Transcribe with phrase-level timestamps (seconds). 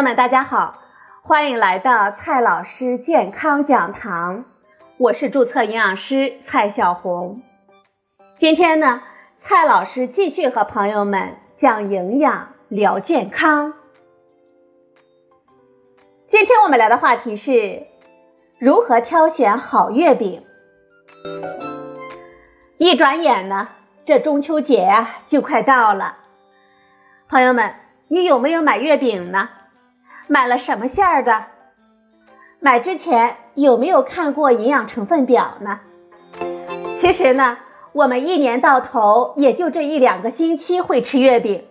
[0.00, 0.78] 朋友们，大家好，
[1.20, 4.46] 欢迎来到蔡老师健康讲堂，
[4.96, 7.42] 我是注册营养师蔡小红。
[8.38, 9.02] 今天呢，
[9.36, 13.74] 蔡老师继续和朋友们讲营养、聊健康。
[16.26, 17.86] 今天我们聊的话题是
[18.58, 20.42] 如何挑选好月饼。
[22.78, 23.68] 一转眼呢，
[24.06, 26.16] 这中秋节啊就快到了，
[27.28, 27.74] 朋友们，
[28.08, 29.50] 你有没有买月饼呢？
[30.32, 31.46] 买了什么馅儿的？
[32.60, 35.80] 买之前有没有看过营养成分表呢？
[36.94, 37.58] 其实呢，
[37.90, 41.64] 我们一年到头也就这一两个星期会吃月饼。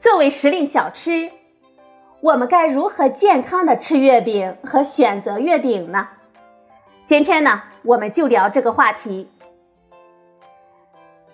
[0.00, 1.32] 作为时令小吃，
[2.20, 6.06] 我们该如何健康的吃月饼和选择月饼呢？
[7.06, 9.28] 今天呢，我们就聊这个话题。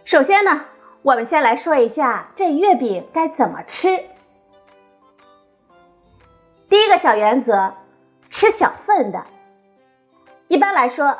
[0.06, 0.62] 首先呢，
[1.02, 4.00] 我们先来说一下这月饼该怎么吃。
[6.68, 7.74] 第一个小原则，
[8.28, 9.24] 吃小份的。
[10.48, 11.16] 一般来说，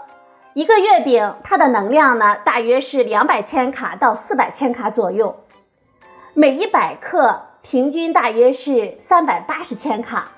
[0.55, 5.37] 一个月饼它的能量呢，大约是两百千卡到四百千卡左右，
[6.35, 10.33] 每一百克平均大约是三百八十千卡。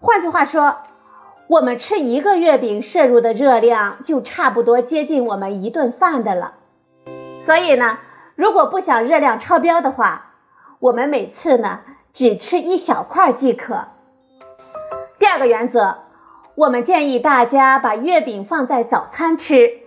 [0.00, 0.78] 换句话说，
[1.46, 6.54] 我们吃一个月饼摄入的热量就差不多接近我们一顿饭的了。
[7.40, 8.00] 所以呢，
[8.34, 10.32] 如果不想热量超标的话，
[10.80, 11.80] 我们每次呢
[12.12, 13.88] 只吃一小块即可。
[15.18, 15.98] 第二个原则，
[16.54, 19.78] 我们建议大家把月饼放在早餐吃。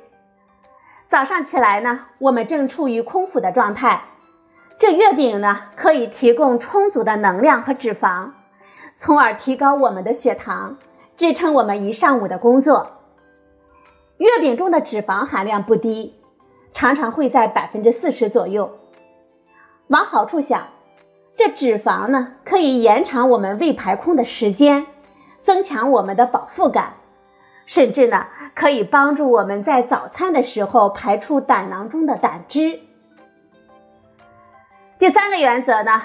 [1.08, 4.06] 早上起来呢，我们正处于空腹的状态，
[4.80, 8.32] 这月饼呢可以提供充足的能量和脂肪，
[8.96, 10.78] 从而提高我们的血糖，
[11.16, 12.92] 支撑我们一上午的工作。
[14.18, 16.16] 月饼中的脂肪含量不低，
[16.74, 18.80] 常常会在百分之四十左右。
[19.88, 20.70] 往好处想，
[21.38, 24.88] 这脂肪呢可以延长我们胃排空的时间。
[25.44, 26.96] 增强我们的饱腹感，
[27.68, 28.26] 甚至呢
[28.56, 32.80] 可以帮助我们在早餐的时候排出胆囊中的胆汁。
[34.98, 36.02] 第三个原则呢，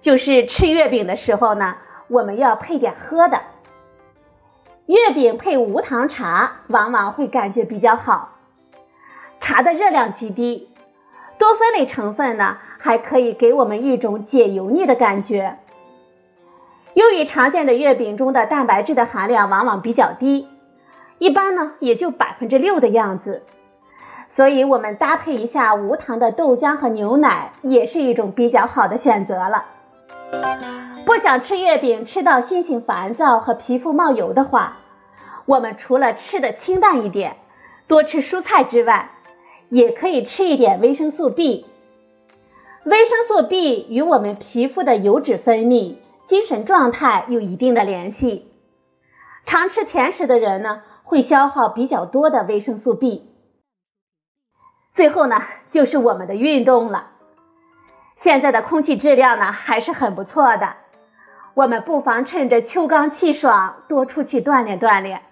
[0.00, 1.76] 就是吃月饼的时候呢，
[2.08, 3.42] 我们要配点喝的。
[4.86, 8.38] 月饼配无糖茶，往往会感觉比较好。
[9.40, 10.69] 茶的热量极低，
[11.40, 15.56] 多酚类成分呢还可以给我们一种解油腻的感觉。
[16.92, 20.46] 由于常见的月饼中的蛋白质的含量往往比较低，
[21.18, 23.42] 一般呢也就百分之六的样子，
[24.28, 29.64] 所以我们搭配一下无糖的豆浆和牛奶也是一种比较好的选择了。
[31.06, 34.76] 不想吃月饼吃到心情烦躁和皮肤冒油的话，
[35.46, 37.36] 我们除了吃的清淡一点，
[37.86, 39.08] 多吃蔬菜之外，
[39.70, 41.64] 也可以吃一点维生素 B。
[42.84, 45.96] 维生素 B 与我们皮肤的油脂分泌。
[46.26, 48.52] 精神状态有一定的联系，
[49.46, 53.34] 常吃甜食的人呢，会消耗比较多的维生素 B。
[54.92, 57.10] 最后呢，就是我们的运动了。
[58.14, 60.76] 现在的空气质量呢还是很不错的，
[61.54, 65.22] 我们不妨趁着秋刚气爽，多出去锻炼锻炼。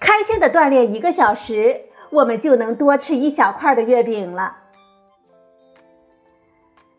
[0.00, 1.82] 开心的锻炼一个小时，
[2.14, 4.58] 我们就能多吃一小块的月饼了。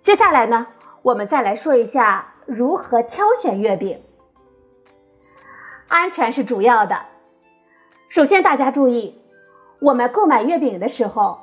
[0.02, 0.68] 接下来呢，
[1.04, 2.34] 我们再来说一下。
[2.46, 4.04] 如何挑选月饼？
[5.88, 7.00] 安全是主要的。
[8.10, 9.20] 首先，大家注意，
[9.80, 11.40] 我们购买月饼的时候，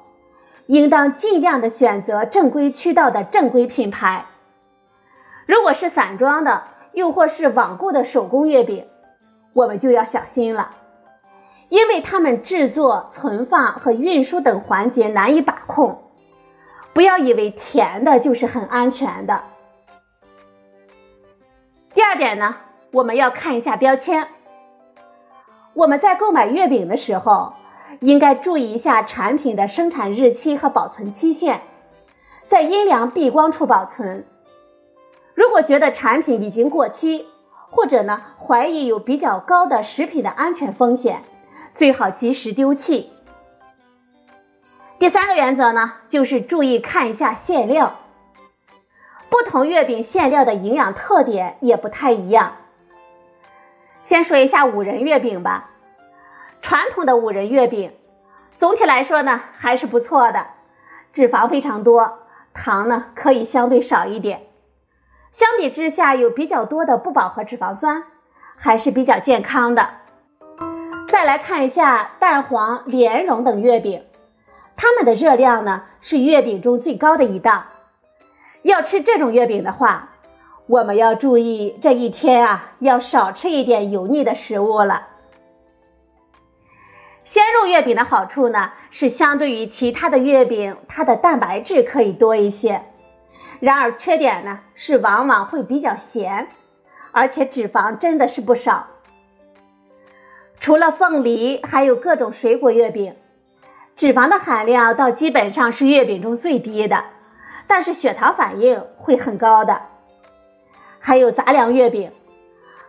[0.67, 4.27] 应当尽量的选择正规渠道的正规品牌。
[5.47, 6.63] 如果是散装的，
[6.93, 8.87] 又或是网购的手工月饼，
[9.55, 10.71] 我们就要小心了，
[11.73, 16.03] 因为它们制作、存放和运输等环节难以把控。
[16.93, 19.41] 不要以为甜的就是很安全的。
[21.95, 22.57] 第二点呢，
[22.91, 24.29] 我们要看一下标签。
[25.73, 27.55] 我们在购买月饼的时候，
[28.01, 31.63] 应该注意一下产品的生产日期和保存期限，
[32.49, 34.27] 在阴凉避光处保存。
[35.33, 37.27] 如果觉得产品已经过期，
[37.71, 41.23] 或者呢怀疑有比较高的食品的安全风险，
[41.75, 43.13] 最好及时丢弃。
[44.99, 47.99] 第三个原则呢，就是注意看一下馅料。
[49.29, 52.57] 不同月饼馅料的营养特点也不太一样。
[54.05, 55.71] 先说一下五仁月饼吧，
[56.61, 57.95] 传统的五仁月饼，
[58.57, 60.49] 总体来说呢还是不错的，
[61.13, 62.19] 脂肪非常多，
[62.53, 64.43] 糖呢可以相对少一点，
[65.33, 68.05] 相比之下有比较多的不饱和脂肪酸，
[68.57, 70.02] 还是比较健康的。
[71.13, 74.03] 再来看一下蛋黄莲蓉等月饼，
[74.77, 77.67] 它们的热量呢是月饼中最高的一档。
[78.63, 80.09] 要吃这种月饼的话，
[80.67, 85.09] 我们要注意这一天啊，要少吃一点油腻的食物了。
[87.25, 92.85] 鲜肉月饼的好处呢，是相对于其他的月饼，它的蛋白质可以多一些。
[93.61, 96.49] 然而缺点呢，是往往会比较咸，
[97.11, 98.87] 而且脂肪真的是不少。
[100.63, 103.17] 除了凤梨，还有各种水果月饼，
[103.97, 107.03] 脂肪的含量倒基本上是月饼中最低的，
[107.67, 109.81] 但是血糖反应会很高的。
[111.01, 112.13] 还有杂粮月饼，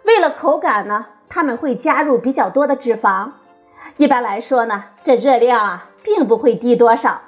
[0.04, 3.32] 为了口感呢，他们会加入比较多的脂肪。
[3.98, 7.22] 一般来说呢，这热量啊并不会低多少。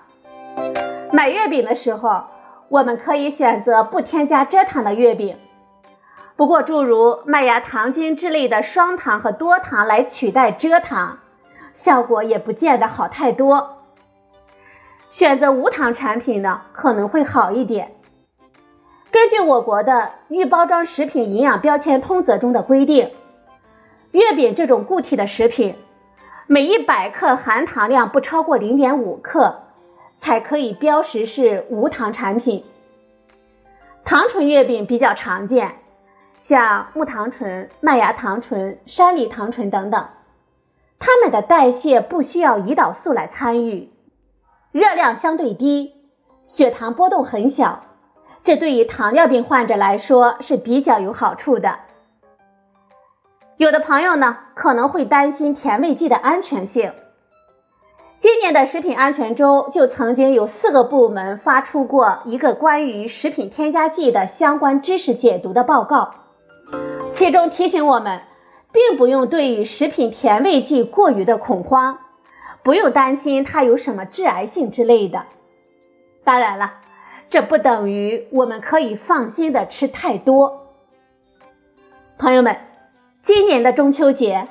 [1.12, 2.26] 买月饼的时候，
[2.70, 5.38] 我们可以选择不添加蔗糖的月饼。
[6.38, 11.20] 不过，诸如麦芽糖精之类的双糖和多糖来取代蔗糖，
[11.74, 13.78] 效果也不见得好太多。
[15.10, 17.94] 选择无糖产品呢，可能会好一点。
[19.12, 19.94] 根据我国的
[20.28, 23.12] 《预包装食品营养标签通则》中的规定，
[24.12, 25.76] 月饼这种固体的食品，
[26.48, 29.62] 每一百克含糖量不超过零点五克，
[30.18, 32.66] 才可以标识是无糖产品。
[34.04, 35.76] 糖醇月饼比较常见，
[36.48, 40.10] 像木糖醇、麦芽糖醇、山梨糖醇等等，
[41.00, 43.92] 它们的代谢不需要胰岛素来参与，
[44.72, 45.96] 热量相对低，
[46.44, 47.82] 血糖波动很小。
[48.44, 51.80] 这对于糖尿病患者来说是比较有好处的。
[53.58, 56.94] 有的朋友呢可能会担心甜味剂的安全性。
[58.20, 66.14] 今年的食品安全周就曾经有四个部门发出过一个关于食品添加剂的相关知识解读的报告，
[67.12, 68.22] 其中提醒我们，
[68.72, 72.00] 并不用对食品甜味剂过于的恐慌，
[72.64, 75.26] 不用担心它有什么致癌性之类的。
[76.24, 76.74] 当然了。
[77.28, 80.68] 这不等于我们可以放心的吃太多。
[82.20, 82.56] 朋友们，
[83.24, 84.48] 今年的中秋节，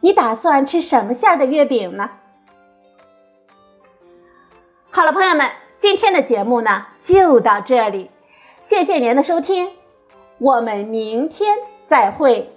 [0.00, 2.10] 你打算吃什么馅的月饼呢？
[4.88, 8.08] 好了，朋友们，今天的节目呢就到这里，
[8.62, 9.70] 谢谢您的收听，
[10.42, 11.56] 我们明天
[11.86, 12.50] 再会。